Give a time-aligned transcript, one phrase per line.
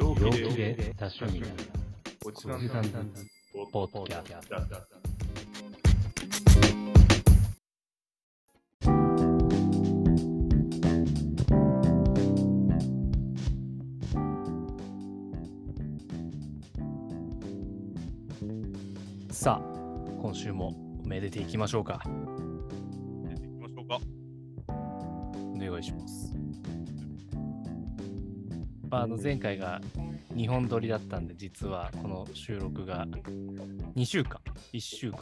[0.00, 1.46] 陽気陽で多趣味な
[2.24, 2.90] おじさん
[3.70, 4.56] ポッドキャスト。
[19.30, 19.66] さあ、
[20.22, 22.00] 今週もめでていきましょうか。
[23.28, 24.00] 出ていきましょうか。
[24.66, 26.39] お願いします。
[28.90, 29.80] まあ、あの前回が
[30.34, 33.06] 2本撮りだったんで、実はこの収録が
[33.96, 34.40] 2週間、
[34.72, 35.20] 1週間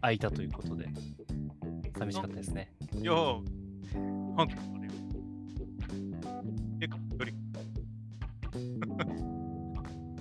[0.00, 0.88] 空いたということで、
[1.98, 2.72] 寂しかったですね。
[2.94, 4.92] いやー、なんかあれよ。
[6.80, 7.32] 結構距離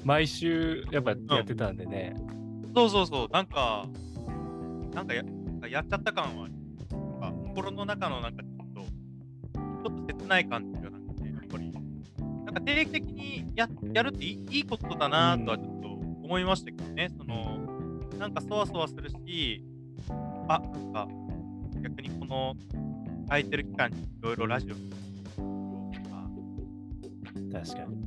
[0.04, 2.14] 毎週やっぱやってたんでね、
[2.76, 3.86] そうそうそう、なんか、
[4.94, 5.24] なんかや
[5.70, 6.50] やっちゃった感は
[7.48, 10.71] 心の中のなんかちょっと、ちょっと切ない感じ
[12.54, 17.60] なんか定期的にややるっていいいいことだなとはちょっと思いましたけどね、その、
[18.20, 19.64] なんかそわそわするし、
[20.50, 21.08] あ、なんか
[21.82, 22.56] 逆にこの
[23.28, 24.82] 空いてる期間にいろいろラジオと
[26.10, 26.28] か、
[27.54, 27.98] 確かに。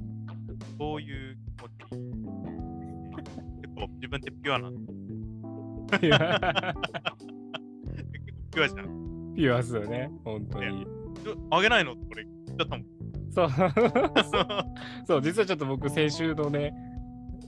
[0.78, 2.12] そういう気持ちに、
[3.62, 4.92] 結構自分ってピュアなんで、
[5.98, 6.24] 結構
[8.50, 9.34] ピュアじゃん。
[9.34, 10.86] ピュアっすよね、本当に。
[11.50, 11.96] あげないの？
[11.96, 12.86] これ言っちゃったもん。
[13.34, 13.48] そう、
[15.06, 16.72] そう、実はちょっと僕、先週のね、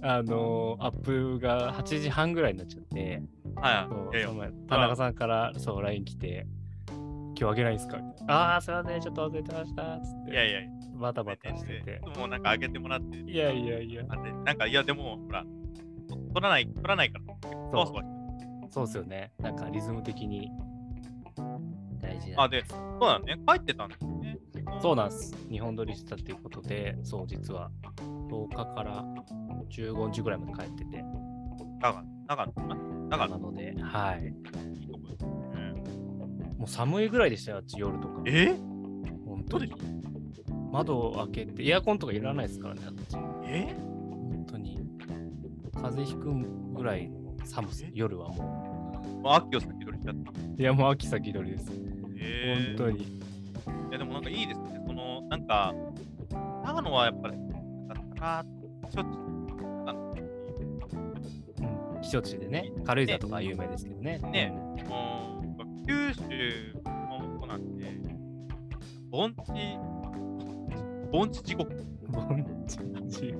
[0.03, 3.23] あのアップが8時半ぐらいになっちゃって、
[3.57, 4.23] はい。
[4.23, 6.47] その前田中さんからそう LINE 来て、
[6.89, 7.99] 今日あげないんすか？
[8.29, 9.99] ああー、すいません、ちょっと忘れてました。
[10.01, 10.61] つって、いやいや。
[10.99, 12.01] バタバタしてて。
[12.19, 15.45] もなんかあげてもらって、いやいやいや、なんかいやでも、ほら、
[16.09, 18.17] と取らない、取らないから、そわそわして
[18.71, 19.33] そうっすよね。
[19.41, 20.51] なんかリズム的に
[22.01, 22.43] 大事な。
[22.45, 24.16] あ、で、そうだね、帰ってたんですね。
[24.81, 25.35] そうなんです。
[25.51, 27.71] 日本撮りしたっていうことで、そう、実は
[28.29, 29.05] 10日から
[29.71, 31.05] 15日ぐらいまで帰ってて、
[31.81, 32.49] だが、だが、
[33.09, 34.35] だが、なので、はい。
[34.79, 35.31] いいとこですね。
[36.59, 38.23] もう寒いぐらいでしたよ、あっち夜とか。
[38.27, 38.55] え？
[39.25, 39.73] 本当に。
[40.73, 43.17] 窓を開けて、エアコンとかいらないですからね、あっち。
[43.45, 43.75] え？
[43.75, 44.81] 本当に。
[45.75, 46.33] 風邪ひく
[46.75, 48.43] ぐらいの寒さえ、夜はも
[49.23, 50.31] もう秋を先取りしちゃった。
[50.31, 50.35] う。
[50.59, 51.71] いや、もう秋先取りです。
[52.19, 53.03] え本当に。
[53.03, 53.07] い
[53.93, 54.66] やでもなんかいいですね。
[55.29, 55.75] なんか
[56.65, 58.45] 長野はやっぱりなんか
[58.83, 59.25] 高しょっちゅう
[59.85, 60.25] 長野ってう
[61.65, 62.01] ん。
[62.01, 64.19] 避暑地でね、軽井沢とか有名ですけどね。
[64.19, 64.53] ね
[64.89, 66.23] もう九州
[66.85, 67.87] 熊本なんで
[69.11, 69.79] 盆地
[71.13, 71.73] 盆地地獄。
[72.09, 72.77] 盆地
[73.09, 73.35] 地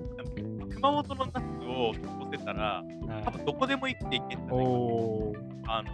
[0.75, 2.83] 熊本の夏を過ごせたら
[3.25, 5.35] 多分どこでも生きていけんじゃないかなお。
[5.69, 5.91] あの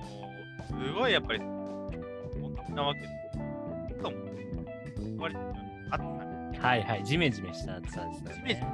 [0.66, 4.16] すごいやっぱり盆地なわけですしかも
[5.18, 5.40] 割と
[5.92, 6.06] 暑さ
[6.68, 8.32] はいはい、ジメジメした暑さですね。
[8.34, 8.68] ジメジメう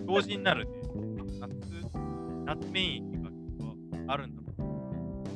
[0.00, 0.70] ん同時になるね、
[1.40, 1.56] 夏、
[2.44, 3.30] 夏免疫が
[4.12, 4.52] あるんだろう。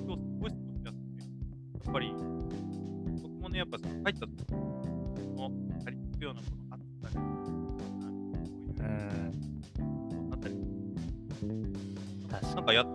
[0.07, 1.23] 今日すごい過ごしやすくて、
[1.85, 2.13] やっぱり、
[3.23, 4.29] 僕もね、やっぱ帰った時
[5.37, 5.51] の、
[5.85, 7.19] 借りつくようなこの暑さで、
[8.85, 8.89] うん。
[9.77, 9.83] そ
[10.17, 10.55] うなったり、
[12.31, 12.55] 確かに。
[12.55, 12.87] なんかやっ、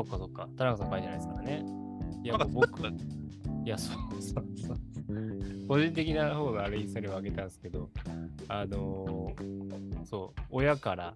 [0.00, 0.48] そっかそっか。
[0.56, 1.64] 田中さん書いてないですからね。
[2.22, 4.76] いや、僕いや、そうそうそう。
[5.68, 7.90] 個人的な方があれインスタにもあげたんですけど、
[8.48, 11.14] あのーそう、親から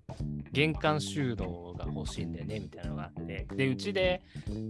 [0.52, 4.22] 玄関収納が欲しいんだよねみたいなのがあって、で、うちで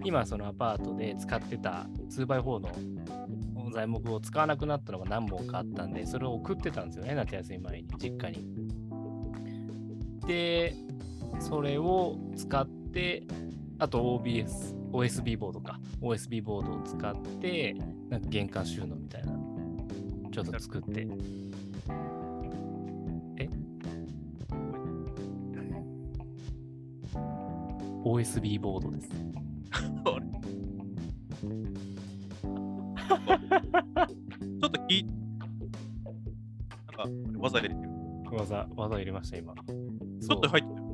[0.04, 8.46] 今そのアパートで使ってた 2x4 の材木を使わなくなったのが何本かあったんで、それを送ってたんですよね、夏休み前に、実家に。
[10.26, 10.74] で、
[11.40, 13.24] それを使って、
[13.78, 15.80] あと OBS、OSB ボードか。
[16.00, 17.74] OSB ボードを使って、
[18.08, 19.32] なんか玄関収納みたいな、
[20.30, 21.08] ちょっと作って。
[23.36, 23.48] え
[28.04, 29.08] ?OSB ボードです。
[29.08, 35.18] ちょっと聞いなん
[36.96, 37.90] か、技入れてる。
[38.30, 39.54] 技、技入れました、今。
[39.54, 40.84] ちょっと入ってる。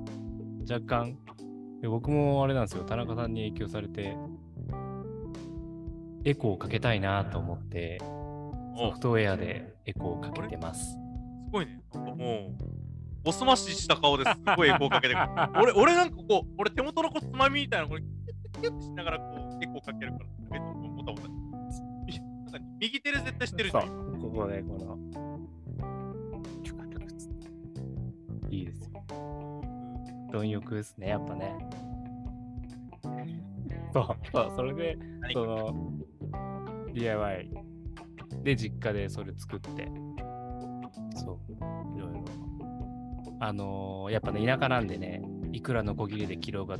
[0.75, 1.19] 若干
[1.81, 4.17] で僕もあれなんですよ田中さんに影響されて
[6.25, 7.99] エコーをかけたいなと思って
[8.77, 11.01] ソおフトウェアでエコーをかけてます
[11.51, 11.83] すごいね。
[11.93, 12.55] なんかも
[13.25, 15.27] う、おすましした顔ですごいエコーかけてくる。
[15.61, 19.25] 俺、俺なんかこう、俺手元のこうつまみみたいなのこれ、キュッキュッキュッてしながらこ
[19.61, 21.25] う、エコーかけるから、えっと、もたもた。
[21.25, 23.87] いやなんか右手で絶対してるじゃん。
[23.89, 25.30] そうここでこの
[30.31, 31.55] 貪欲ですねやっぱね
[33.93, 35.93] そう、そう、それで、何その、
[36.93, 37.51] DIY
[38.43, 39.91] で実家でそれ作って、
[41.15, 41.53] そう、
[41.97, 42.25] いろいろ。
[43.43, 45.23] あのーやっぱね、田舎なんでね、
[45.53, 46.77] いくらのこぎりでキロが、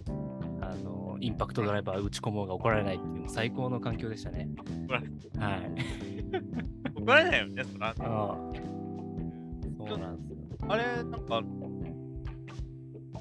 [0.61, 4.49] あのーインパクトドライバー打ち込もうが怒られないっていう最高の環境でしたね。
[5.39, 5.71] はい。
[6.97, 7.89] 怒られないよね、そら。
[7.89, 8.37] ああ
[9.87, 10.39] そうなんですよ。
[10.69, 11.43] あれ、なんか、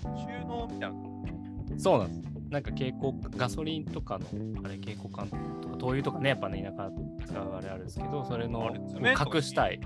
[0.02, 1.80] 収納みたいな。
[1.80, 2.22] そうなんです。
[2.50, 4.26] なんか蛍光、ガソリンとかの、
[4.64, 5.28] あれ、蛍光管
[5.62, 6.92] とか、灯油とかね、やっぱね、田舎
[7.28, 9.80] 使うあれあるんですけど、それの隠したい。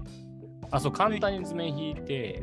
[0.72, 2.42] あ、そう、簡単に図面引いて、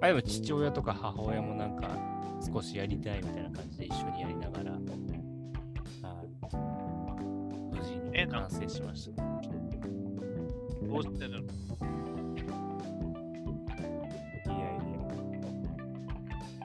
[0.00, 1.88] あでも父親とか母親もなんか
[2.40, 4.82] 少しやりたいみたいな感じで一緒にやりながら、はい
[7.74, 9.22] 無事に完成しました。
[9.22, 12.07] どうしてるの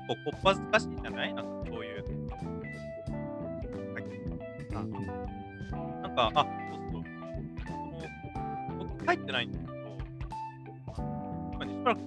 [0.08, 1.34] こうこっぱずかしいじゃない？
[1.34, 2.04] なんかそういう。
[4.76, 4.78] あ
[6.02, 7.04] なんか、あ、そうそう。
[8.70, 9.74] その僕入ってないんだけど、
[10.98, 12.00] まあ、しばらく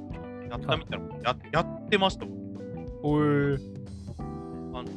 [0.50, 2.36] やったみたら、ややってましたもん。
[3.02, 3.56] おえ
[4.74, 4.90] あの、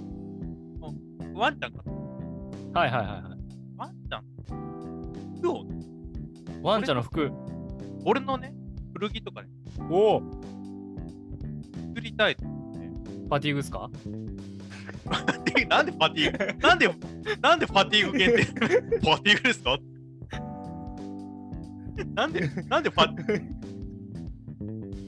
[1.40, 1.84] ワンちゃんか、
[2.80, 3.22] はいはいはいはい。
[3.78, 4.24] ワンちゃん、
[5.38, 5.66] 服を、
[6.64, 7.32] ワンちゃんの服。
[8.06, 8.54] 俺のね、
[8.94, 9.50] 古着とかね、
[9.90, 10.22] おお
[11.94, 12.49] 作りたいと。
[13.30, 13.90] パティーグっすか？
[15.56, 16.68] で なんでファティーグ？
[16.68, 16.90] なんで、
[17.42, 19.78] なんでファティーグ限定ファティーグですか？
[22.16, 23.14] なんで、なんでファフ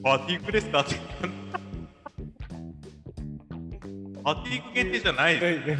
[0.04, 0.80] ァティーグですか？
[0.80, 0.94] って。
[0.94, 5.66] ファティーグ限定じゃないです。
[5.66, 5.72] フ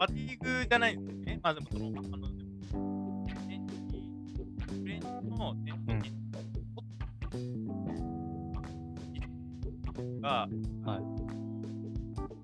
[0.00, 1.40] ァティーグじゃないんですよね。
[1.42, 2.25] まあでもその、あの、
[10.26, 10.48] が、
[10.84, 11.02] はい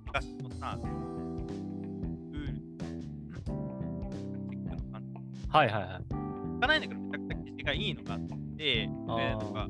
[0.06, 5.48] 昔のさ、プール、チェックの感じ。
[5.48, 6.14] はいはいはい。
[6.14, 8.20] 行かないんだけど、めちゃくちゃ生地がいいのがあっ
[8.56, 9.68] て、あー上とか、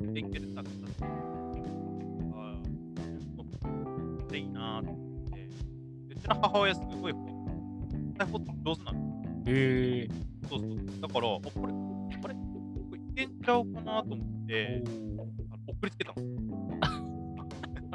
[0.00, 1.04] 勉強で使ってたんで、
[2.32, 2.62] ああ、
[4.30, 4.96] そういいなーって思
[5.26, 5.48] って、
[6.08, 7.18] うちの母親すごいほ
[7.90, 8.98] 絶対ほ上手なの。
[9.46, 10.08] へえ
[10.48, 10.70] そうそう。
[11.02, 11.68] だから、おこれ、こ
[12.28, 14.82] れ、これいけんちゃうかなと思って、
[15.66, 16.93] 送りつけたの。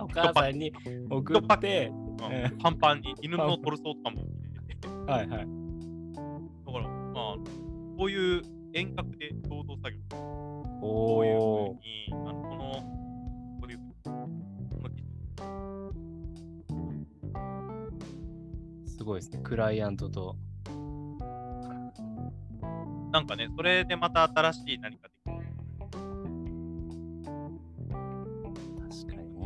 [0.09, 0.73] お母さんに
[1.09, 4.25] 送って、うんえパンパンに犬のトルソーとかも。
[5.07, 5.47] はいはい。
[6.65, 7.35] だから、まあ、
[7.97, 8.41] こういう
[8.73, 9.97] 遠隔で共同作業、
[10.81, 12.71] こういうおふうに、あのこの、
[13.61, 13.79] こういう、
[18.87, 19.39] すごいですね。
[19.43, 20.35] クライアントと。
[23.11, 25.13] なんかね、それでまた新しい何かで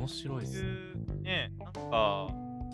[0.03, 0.69] 面白いですね。
[1.21, 1.81] ね、なんか、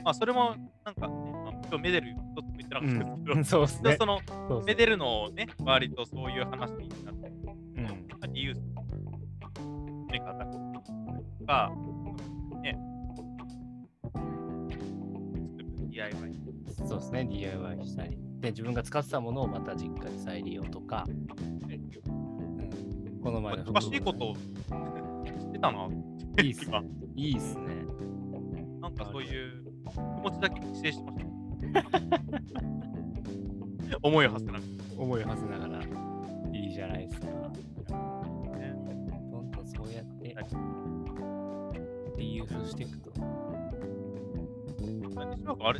[0.03, 4.05] まあ、それも、なんかね、まあ、今日メデル一つも言ってなかったですけど、うん、そうですねでそ。
[4.07, 8.83] のそうメデルのね、割とそういう話になって、うんまあ、リユースの
[10.11, 10.33] ね、方
[11.45, 11.71] が、
[12.63, 12.75] ね、
[15.45, 16.33] 作る DIY。
[16.87, 17.27] そうですね。
[17.29, 18.17] DIY したり。
[18.39, 21.05] で、自分が使ってたものをまた実家で再利用とか、
[23.21, 25.87] この前の難しいことを知ってたな。
[26.41, 26.81] いいっす今
[27.19, 27.85] いいっすね。
[28.79, 31.25] なんかそういう気持ちだけに規制してまし
[32.53, 33.99] た。
[34.07, 34.63] 思いを馳せなく
[34.97, 35.83] 思いを馳せながら、
[36.53, 37.27] いいじゃないですか。
[37.27, 37.33] て
[38.57, 38.73] ね。
[39.31, 40.33] どんどんそうやって、
[42.17, 43.11] リユースしていくと。
[45.13, 45.79] 何しようか、あれ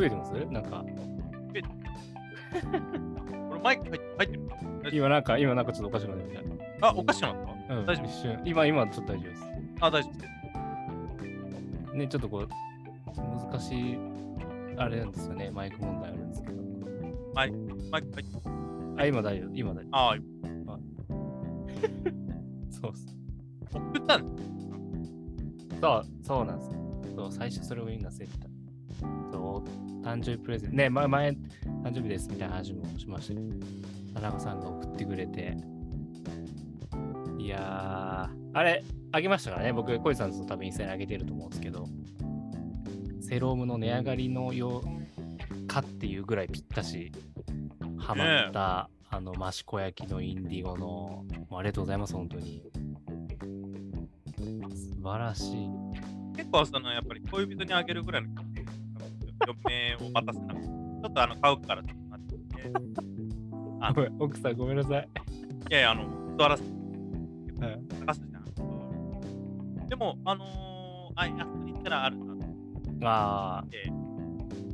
[0.00, 0.32] 増えてます？
[0.50, 0.82] なんか、
[3.48, 4.40] これマイク入ってる
[4.92, 6.40] 今なんか、今なんかちょっとおかしくなって
[6.80, 7.36] あ、おかしくなっ
[7.68, 7.74] た？
[7.74, 8.06] うん、大丈夫？
[8.06, 8.40] 一瞬。
[8.46, 9.44] 今、今ちょっと大丈夫です。
[9.80, 10.26] あ、大丈夫で
[11.90, 11.96] す。
[11.96, 12.48] ね、ちょっとこう、
[13.14, 13.98] 難しい、
[14.78, 15.50] あれなんですよね。
[15.50, 16.62] マイク問題あるんですけど。
[17.34, 17.56] マイク
[17.92, 18.28] 入ってる。
[18.96, 19.50] あ、今大丈夫。
[19.54, 20.22] 今大丈あ、夫。
[22.70, 23.14] そうっす。
[23.74, 24.36] 送ったん
[25.80, 26.80] そう、そうなんですよ。
[27.16, 28.49] そう、最初それをみんなせてた。
[29.32, 30.76] そう、誕生日プレゼント。
[30.76, 31.38] ね、前、前、誕
[31.92, 33.56] 生日ですみたいな話もしましたけど、
[34.14, 35.56] 田中さんが送ってくれて。
[37.38, 39.72] いやー、あれ、あげましたからね。
[39.72, 41.86] 僕、小井さんと多分インスタにあげてると思うんですけど、
[43.20, 47.12] セロームの値上がりのようかっていうぐらいぴったし、
[47.98, 51.24] ハマった、あの、益子焼きのインディゴの、
[51.56, 52.62] ありがとうございます、本当に。
[54.74, 55.68] 素晴らしい。
[56.36, 58.28] 結構そのやっぱり恋人にあげるぐらいの
[59.64, 60.54] 嫁を待たせな。
[60.54, 62.44] くて、ちょっとあの買うからちょっとなってて、
[63.80, 65.08] あごめん奥さんごめんなさい。
[65.70, 66.68] いやいや、あの、座らせて、
[67.64, 67.80] はい。
[68.00, 68.38] 探すじゃ
[69.84, 69.88] ん。
[69.88, 70.48] でも、あのー、
[71.16, 73.64] あ、あそこに行ったらあるなああ、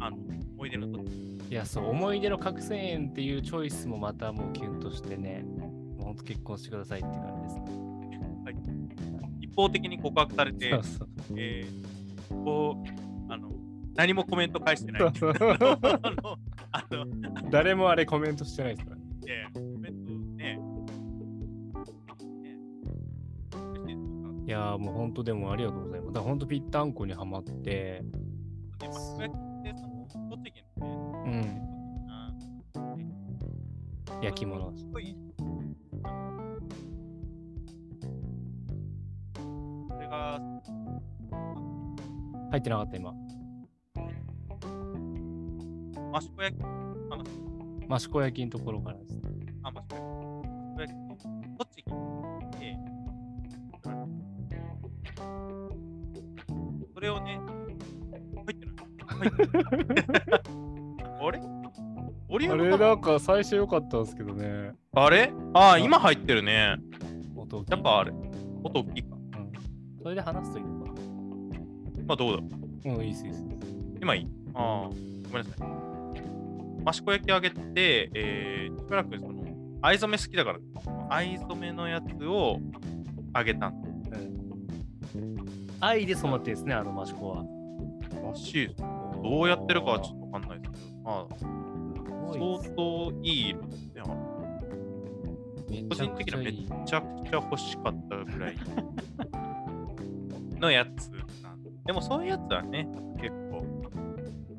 [0.00, 0.16] あの、
[0.54, 1.00] 思い出のと
[1.48, 7.64] いや、そう、思い出の核戦園っていうチョイスもまたもうキュンとしてね、もうほんと結婚してくださいっていう感じですね。
[8.44, 8.56] はい。
[9.40, 11.08] 一方的に告白されてそう、そう。
[11.36, 12.95] えー、こう、
[13.96, 15.02] 何もコメント返してない。
[17.50, 19.02] 誰もあれコメントしてないですからね。
[19.26, 20.60] ね、コメントね、ね、
[23.82, 23.98] 嬉し
[24.46, 26.20] いやーもう本当でもありがとうございます。
[26.20, 29.30] 本当ぴったんこにはまって、ね、まあ、そうやっ
[29.62, 31.30] て、その、栃木のね、
[32.76, 32.84] うん、
[34.12, 35.16] あ焼き物すごい、
[39.88, 40.38] それが、
[42.50, 43.12] 入ってなかった今。
[46.18, 47.24] 益子焼き、あの、
[47.96, 49.20] 益子焼きのところからです。
[49.62, 50.42] あ、益子
[50.78, 51.28] 焼き、益子
[51.60, 51.90] 焼き、栃木
[52.58, 52.76] で、
[56.94, 57.38] それをね、
[58.46, 58.76] 入ってない。
[59.06, 59.46] 入って
[60.12, 60.22] ない。
[61.20, 61.40] あれ？
[62.28, 64.72] オリあオンのれなんか最初良かったんですけどね。
[64.94, 65.32] あれ？
[65.52, 66.76] ああ、今入ってるね。
[67.36, 68.12] 音やっぱあれ、
[68.62, 69.16] 音大きいか。
[69.16, 69.52] うん。
[70.02, 70.92] それで話すといいのか。
[72.06, 72.36] まあどう
[72.84, 72.92] だ？
[72.92, 73.44] うん、いいっすいいっす。
[74.00, 74.28] 今いい？
[74.54, 74.90] ああ、
[75.30, 75.68] ごめんなさい。
[76.88, 79.44] 益子焼きあげて、えー、しばらくその、
[79.82, 80.58] 藍染め好きだから、
[81.10, 82.58] 藍染めのやつを
[83.32, 83.74] あげたん
[85.14, 85.46] うん。
[85.80, 87.44] 愛で染まってですね、あの益子は。
[88.26, 88.82] らしいです。
[89.22, 94.02] どうやってるかはちょっとわかんないですけど、まあ、相当いい色ですね。
[95.68, 96.84] め個人的にはめ。
[96.86, 98.56] ちゃくちゃ欲しかったぐらい
[100.60, 101.10] のやつ
[101.42, 101.70] なんで。
[101.86, 102.88] でもそういうやつはね、
[103.20, 103.64] 結構、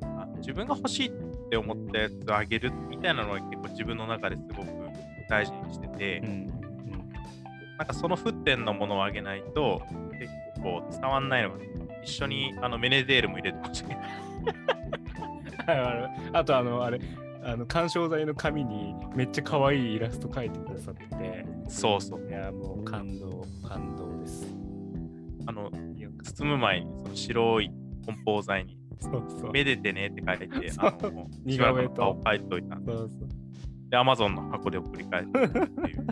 [0.04, 4.68] あ自分が欲しいって思ったやつをあげるみたいなのは結構自分の中ですごく
[5.30, 6.28] 大事にしてて、うん。
[6.28, 6.48] うん。
[7.78, 9.82] なんかその沸点のものをあげないと
[10.20, 10.30] 結
[10.62, 11.58] 構伝わんないのが、
[12.04, 14.02] 一緒にあのメネデールも入れてましたけど、
[16.34, 17.00] あとあのあれ。
[17.44, 21.46] あの緩衝材の紙にめっちゃ可愛いイラスト描いてくださってて。
[21.70, 22.28] そうそう。
[22.28, 24.54] いやもう感動感動です。
[25.46, 25.72] あの、
[26.24, 27.72] 包む前にその白い
[28.06, 29.52] 梱包材に、そうそう。
[29.52, 31.94] めでてねって書いて、 あの、似顔絵と。
[31.94, 33.30] 顔書いておいたんで、そうそう。
[33.90, 36.08] で、アマゾンの箱で送り返してっていう。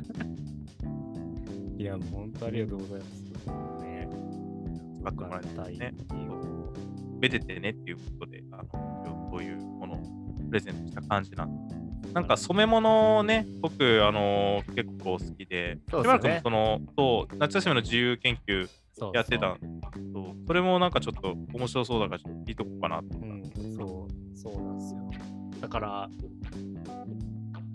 [1.77, 3.23] いやもう本当ありがとうございます。
[3.81, 4.09] ね
[5.01, 5.93] 使ってもらいたいね。
[7.19, 9.97] めでてねっていうことで、あの、そういうものを
[10.47, 11.75] プレゼントした感じなんで。
[12.13, 18.69] なんか染め物をね、僕、あの結構好きで、しばらくその、そう、夏休みの自由研究
[19.13, 19.74] やってたん
[20.13, 20.35] そう。
[20.47, 23.05] それもなんかちょっと面白そうだから、ちょっと聞いとこうかなと。
[23.17, 23.43] うん
[23.75, 25.11] そうそうなんですよ。
[25.61, 26.09] だから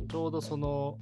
[0.09, 0.99] ちょうどそのこ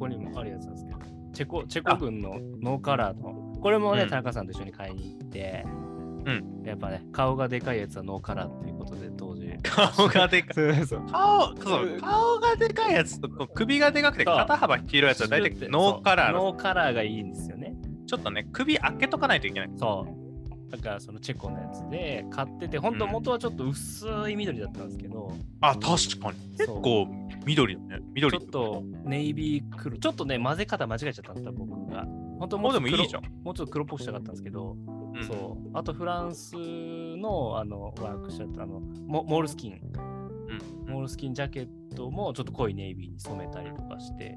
[0.00, 0.98] こにもあるやつなんですけど
[1.34, 4.08] チェコチェコ軍のノーカラーのこれもね、うん。
[4.08, 6.62] 田中さんと一緒に買いに行って、うん。
[6.64, 9.52] やっぱね顔がでかいやつはノーカラーっていうことで当時。
[9.62, 10.54] 顔がでかい。
[10.74, 16.44] そうそう顔そう顔がでかいやつとこう首がでかくて肩幅広いやつは大体ノーカラーの。
[16.44, 17.74] ノーカラーがいいんですよね。
[18.06, 19.70] ちょっとね首開けとかないといけない。
[19.76, 20.27] そう
[20.70, 26.56] だからそのチェコのやつで買ってて本当元はちょっと薄い緑だったんですけど、あ、確かに。
[26.56, 27.08] 結構
[27.46, 27.98] 緑だね。
[27.98, 32.04] ち緑ょっとネイビー黒ちょっとね混ぜ方間違えちゃったんだ僕が。
[32.38, 33.24] 本当もうでもいいじゃん。
[33.24, 33.42] ん。
[33.42, 34.76] もうちょっと黒っぽくしたかったんですけど、
[35.14, 35.24] うん。
[35.24, 35.70] そう。
[35.72, 39.80] あとフランスのあのワークしちゃったあのモモールスキン。
[39.94, 40.92] うん。
[40.92, 44.36] モールスキンジャケットもちょっと濃いネイビーに染めたりとかして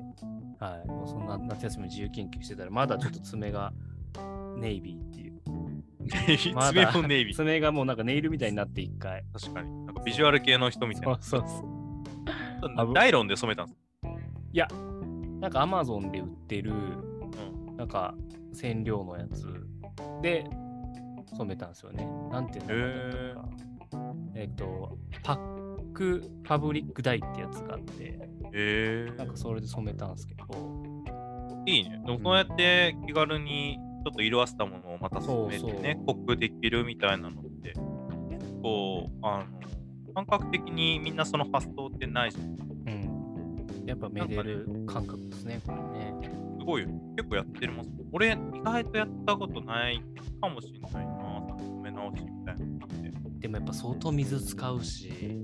[0.59, 0.87] はい。
[0.87, 3.73] もうそんな夏休み自由研究してたらまだちょっと爪が
[4.57, 5.30] ネイビーっていう。
[5.30, 5.30] ま
[6.37, 7.35] 爪だもネイビー。
[7.35, 9.85] 爪がもうなんかネイルみたいになって一回確かに。
[9.85, 12.85] なんかビジュアル系の人みたいそうそうそうな。
[12.85, 13.73] ダイロンで染めたんい
[14.53, 14.67] や
[15.39, 16.73] なんかアマゾンで売ってる
[17.77, 18.13] なんか
[18.53, 19.47] 染料のやつ
[20.21, 20.45] で
[21.33, 22.07] 染めたんですよね。
[22.31, 23.61] なんていうのかな。
[24.35, 28.19] えっ、と、パックファブリックダイってやつがあって、へ
[28.53, 30.43] えなんかそれで染めたんですけど、
[31.65, 32.01] いいね。
[32.05, 37.73] でもそうやって気軽にちょっと色あせたものをまた染めてね、そう濃くできるみたいなのって、
[38.29, 42.45] 結構、あの、感覚的にみんなその発想ってないじゃん。
[42.45, 43.85] うん。
[43.85, 46.15] やっぱめでる感覚ですね、これね。
[46.59, 46.89] すごいよ。
[47.15, 47.87] 結構やってるもん。
[48.11, 50.01] 俺、意外とやったことない
[50.41, 51.57] かもしれないな。
[51.57, 53.11] 染め直しみたいなのって。
[53.39, 55.41] でもやっぱ相当水使うし、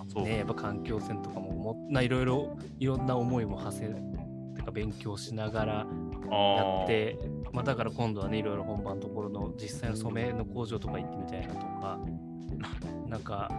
[0.00, 0.24] あそう。
[0.24, 5.86] ね、やっぱ環境線とかももないろいろいろんな思いも馳せてか勉強しながら
[6.30, 7.18] あやーって、
[7.52, 11.98] まあ、だから今度はねいろいろ本番のところの実際の染めの工場とか行ってみたいなとか
[13.08, 13.50] なんか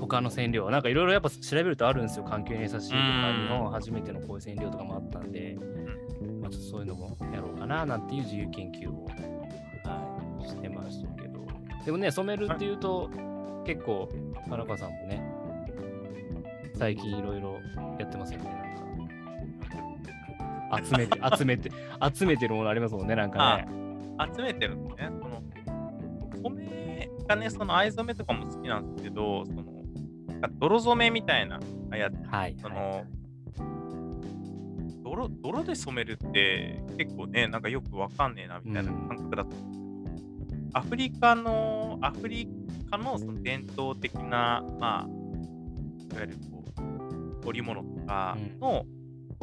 [0.00, 5.56] 他の染料なんかいろいろやっぱ調べるとあるんですよ環境に優しいとかうん日本初めてのこういう染料とかもあったんで、
[6.40, 11.40] まあ、ちょっとそういうのもやろうかななんていう自由研究を、はい、してましたけど。
[11.84, 13.10] でもね染めるっていうと
[13.64, 14.08] 結構
[14.48, 15.22] 田中さんもね
[16.74, 17.58] 最近いろいろ
[17.98, 18.59] やってますよね
[20.84, 21.70] 集めて 集めて
[22.14, 23.66] 集めてるものありますもんねなんかね。
[24.36, 25.10] 集めてるんでね。
[25.20, 25.42] その
[26.42, 29.64] 染めがね、その藍染めとかも好きなんですけど、その
[30.58, 31.60] 泥染めみたいな
[31.96, 32.56] やつ、はい。
[32.60, 33.04] その、
[35.02, 42.48] 泥泥で染めるって結構ね、なんかよくわかんねえなみたいな感覚だったんですけど、アフリカの、アフリ
[42.90, 45.08] カのその伝統的な、まあ、
[46.14, 46.64] いわゆるこ
[47.42, 48.84] う織物とかの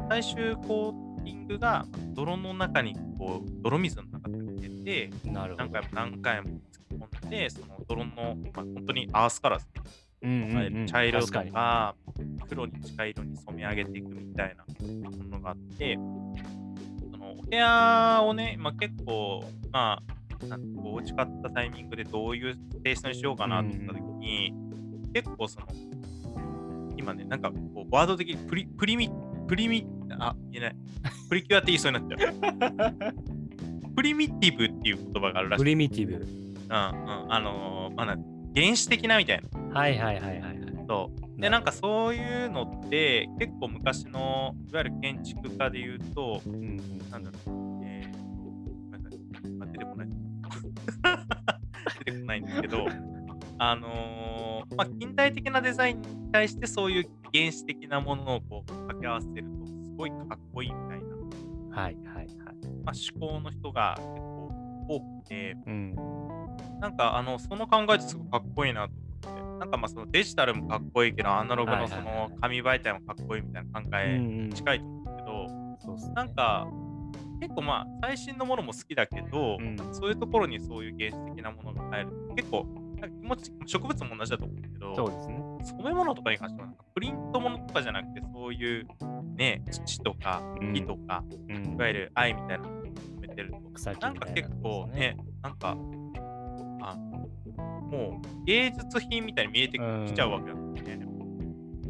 [0.09, 10.87] 最終コーティングが泥の中にこう泥水の中に入れて何回も何回も突き込んでその泥の、まあ、本当にアースカラーですねうんうんうん。
[10.87, 11.95] 茶色と確か
[12.49, 14.63] 黒に近い色に染め上げていくみたいな
[15.09, 15.95] ものがあって
[17.11, 24.53] そのお部屋をね、まあ、結構まあなんかこう打ち勝ったタイミングでどういうテイストにしようかなと思った時に、
[25.11, 25.65] 結構その
[26.95, 29.09] 今ねなんかこうワード的にプリプリミ
[29.47, 29.87] プリミ
[30.19, 30.75] あ言えない。
[31.29, 33.13] プリキュアって言いそうになっちゃう。
[33.95, 35.63] プリミティブっていう言葉があるらしい。
[35.63, 36.15] プリミティブ。
[36.15, 36.71] うんうん。
[36.71, 36.91] あ
[37.39, 38.17] のーまあな
[38.55, 39.79] 原始的なみたいな。
[39.79, 40.57] はいはいはいはいはい。
[40.87, 41.41] そう。
[41.41, 46.77] で、なんかそういうのって、結構昔の、いわゆる建築家で言うと、うんうん
[47.11, 48.11] なんだろう、え
[49.71, 50.07] 出てこない。
[52.05, 52.87] 出てこないんですけど、
[53.59, 59.66] あのーまあ、近代的なデザインに対してそういう原始的なものをこう掛け合わせると、す
[59.97, 62.27] ごいかっこいいみたいな、はいはいはい。
[62.85, 64.51] まあ、思考の人が結構
[64.89, 65.95] 多くて、うん。
[66.79, 68.93] なんかあのその考えってすごいかっこいいなと
[69.29, 75.47] 思って、なんかまあそのデジタルもかっこいいけど、アナログのその紙媒体もかっこいいみたいな考えうんうん近いと思うけど、
[75.79, 76.07] そうっす。
[76.07, 76.13] ね。
[76.13, 76.67] なんか
[77.41, 79.77] 結構まあ最新のものも好きだけど、うん。
[79.91, 82.11] そういうところにそういう原始的なものが入る。
[82.29, 82.65] と結構
[82.99, 88.87] なんか気持ち植物も同じだと思うけど、そうですね染め物とかに関してはなんかプリントものとかじゃなくてそういう
[89.35, 90.73] ね土とかうん。
[90.73, 91.73] 木とか、うん。
[91.73, 93.57] いわゆる愛みたいなのを染めてると
[94.01, 95.77] なんか結構ね、なんか、
[96.81, 100.99] あもう芸術品みたいに見えてきちゃうわけなんですね。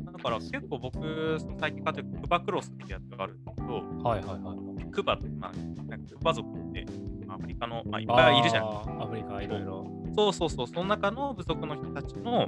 [0.06, 6.86] だから結構僕、最近買ってるクバクロスってやつがあるんですけど、はいはいはいクバって、まあ、なんかクバ族って
[7.27, 8.65] まあアフリカの、まあ、いっぱいいるじゃん。
[8.65, 9.86] あーアフリカいろいろ。
[10.15, 12.47] そうそうそう、その中の部族の人たちの、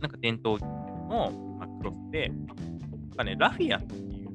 [0.00, 0.58] なんか伝統
[1.08, 4.28] の、まあ、クロスで、なんかね、ラフィアっていう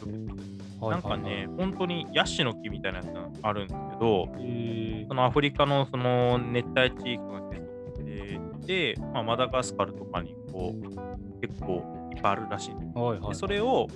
[0.00, 0.52] 植物
[0.90, 12.74] なんかね、本当にヤシの木みたいなやつがあるんですけど、へそのアフリカのその熱帯地域が生息していて、まあ、マダガスカルとかにこう結構いっぱいあるらしい。
[12.74, 12.92] んです。
[12.94, 13.28] ーはいはい。
[13.28, 13.86] でそれを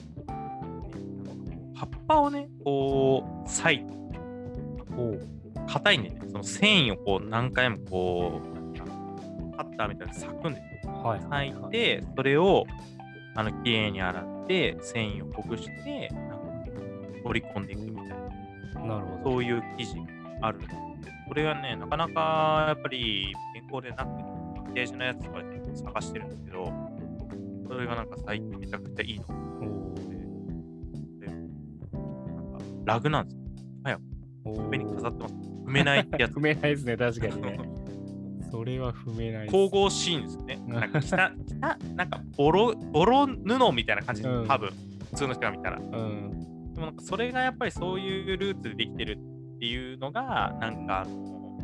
[1.75, 3.85] 葉っぱをね、こう裂いて、
[5.67, 10.76] 硬いんでね、その繊維をこう何回もこう、カッターみたいに裂くんですよ。
[11.07, 12.67] はいはいて、それを
[13.37, 16.37] あの綺麗に洗って、繊維をほぐして、なんか
[17.25, 18.17] 織り込んでいくみたいな。
[18.87, 19.97] なるほどそういう記事
[20.41, 20.61] がある
[21.29, 24.25] これはね、なかなかやっぱり健康でなくて、
[24.57, 25.43] パッケージのやつとか
[25.75, 26.73] 探してるんですけど、
[27.69, 29.95] それがなんか最近めちゃくちゃいいのお
[31.21, 33.47] で、なんかラグなんですよ。
[34.45, 35.35] ー上に飾ってます。
[35.67, 36.33] 踏めないやつ。
[36.39, 37.59] 踏めないですね確かにね
[38.51, 40.39] それは踏めないです神々しいんです。
[40.67, 44.47] なんか下、下、なんか ボロ、ボロ布みたいな感じで、うん。
[44.47, 44.71] 多分、
[45.11, 45.79] 普通の人が見たら。
[45.79, 46.73] うん。
[46.75, 49.19] でもなんかそれがやっぱりそういうルーツでできてる
[49.57, 51.59] っていうのが、なんかあの、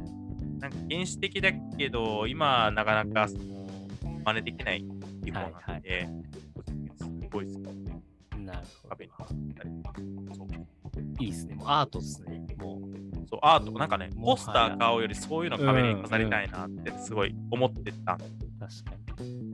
[0.58, 3.44] なんか原始的だけど、今なかなかその
[4.24, 4.84] 真似できない
[5.22, 6.08] 技法なんで、
[6.54, 8.88] 個人的にすごい好きで、なるほど。
[8.90, 9.70] 壁に貼ったり
[10.34, 10.52] そう
[11.20, 11.54] いいですね。
[11.54, 12.46] もうアートですね。
[12.58, 13.28] もう。
[13.28, 18.24] そう、アート、なんかね、ポスター買うよりそういうの壁に飾りたいなってすごい思ってたんで
[18.62, 19.52] 確かに。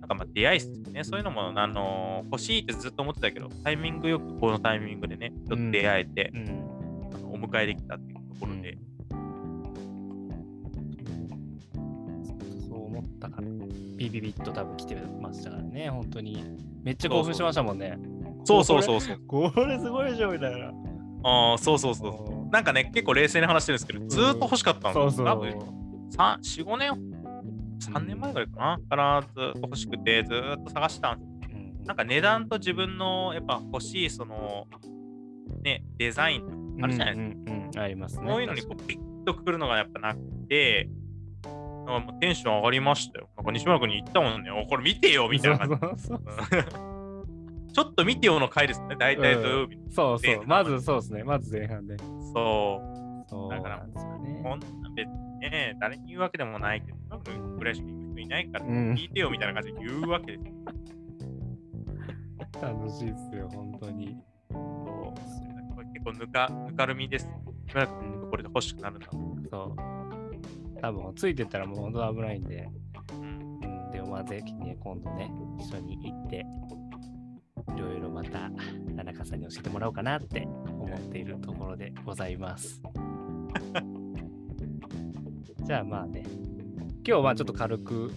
[0.00, 1.04] なんかまあ出会いっすよね。
[1.04, 6.48] そういうのも、あの欲しいってずっと思ってたけど、タイミングよくこのタイミングでね、ちょっと出会えて、うん。
[7.14, 8.76] あのお迎えできたっていうところで、
[12.68, 13.46] そう思ったから
[13.96, 16.44] ビビビッと多分来てましたからね本当に。
[16.82, 17.96] めっちゃ興奮しましたもんね。
[18.44, 19.20] そうそうそうそう。
[19.26, 20.72] これすごいでしょみたいな。
[21.24, 22.50] ああ、そうそうそうそう。
[22.50, 24.94] なんかね、結構冷静に話してるんですけど、ずーっと欲しかったの。
[24.94, 25.26] そうそう。
[25.26, 27.11] 多分3、4、5年、
[27.90, 34.66] 3年前ぐらいかなからずっと欲しくて、ずーっと探したんですうんなんか値段と自分のやっぱ欲しいその、
[35.62, 37.52] ね、デザインあるじゃないですか。
[37.52, 40.90] うんうんうんありますねこういうのにこうピッとくるのがやっぱなくて、
[41.42, 43.28] なんかもうテンション上がりましたよ。
[43.36, 44.50] なんか西村君に言ったもんね。
[44.50, 46.02] おこれ見てよみたいな感じ。
[46.04, 46.82] そうそう
[47.72, 48.96] ちょっと見てよの回ですね。
[48.98, 49.78] 大体土曜日。
[49.88, 50.26] そうそう。
[50.26, 51.24] 前半まずそうですね。
[51.24, 51.96] まず前半で。
[52.34, 52.80] そ
[53.26, 53.28] う。
[53.28, 53.86] そうだから。
[54.42, 60.52] こんな別にね、誰に言うわけでもないけど、多分ぐらいしか行く人いないから、うん聞いてよみたいな感じで言うわけですよ。
[62.62, 64.16] 楽しいっすよ、本当に。
[64.50, 67.28] そう結構ぬかぬかるみです。
[67.68, 69.06] しばらくこれで欲しくなるな。
[69.10, 69.76] そう。
[70.80, 72.68] 多分ついてったらもう本当危ないんで。
[73.12, 73.58] うん。
[73.62, 76.46] うん、でもまあぜひね、今度ね、一緒に行って、
[77.76, 78.50] いろいろまた、
[78.96, 82.80] 田中さんに教えてもらおうかなって思っているところでございます。
[85.64, 86.24] じゃあまあね、
[87.04, 88.12] 今日はちょっと軽く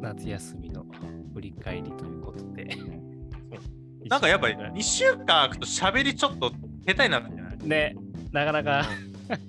[0.00, 0.86] 夏休みの
[1.34, 2.68] 振り返りということで。
[4.08, 6.50] なんかやっぱり2週間空くと喋りちょっと
[6.86, 7.54] 下手になるんじゃな。
[7.54, 7.96] いね、
[8.32, 8.84] なかなか、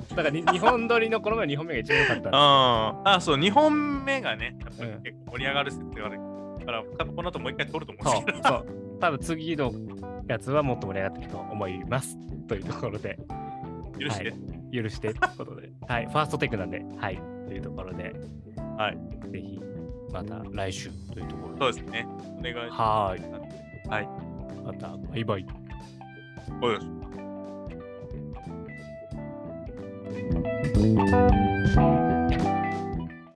[0.09, 2.19] だからに 日本撮りのこの前2本目が一番良かった。
[2.19, 2.23] ん。
[2.23, 6.19] ですよああ、そう、2本目がね、やっぱりうん結構盛り上がる説がある
[6.65, 8.49] から、多分この後もう一回撮ると思そううんですけど。
[8.49, 8.65] そう。
[8.99, 9.71] 多分次の
[10.27, 12.17] やつはもっと盛り上がってると思います。
[12.47, 13.17] というところで、
[13.99, 14.33] 許して。
[14.71, 18.13] 許してということで、はい、ファーストテイクなんで、はい、というところで、
[18.77, 18.97] はい。
[19.31, 19.60] ぜひ、
[20.12, 21.60] また来週というところで。
[21.60, 22.08] そうですね。
[22.39, 22.71] お願いします。
[22.71, 23.21] はーい。
[23.89, 24.10] はい。
[24.63, 25.45] また、バイバイ。
[26.62, 26.88] そうです。